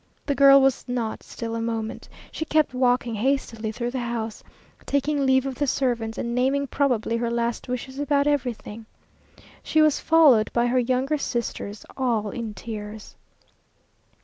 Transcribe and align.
The 0.25 0.33
girl 0.33 0.59
was 0.59 0.83
not 0.87 1.21
still 1.21 1.53
a 1.53 1.61
moment. 1.61 2.09
She 2.31 2.43
kept 2.43 2.73
walking 2.73 3.13
hastily 3.13 3.71
through 3.71 3.91
the 3.91 3.99
house, 3.99 4.43
taking 4.87 5.27
leave 5.27 5.45
of 5.45 5.53
the 5.53 5.67
servants, 5.67 6.17
and 6.17 6.33
naming 6.33 6.65
probably 6.65 7.17
her 7.17 7.29
last 7.29 7.67
wishes 7.67 7.99
about 7.99 8.25
everything. 8.25 8.87
She 9.61 9.79
was 9.79 9.99
followed 9.99 10.51
by 10.53 10.65
her 10.65 10.79
younger 10.79 11.19
sisters, 11.19 11.85
all 11.95 12.31
in 12.31 12.55
tears. 12.55 13.15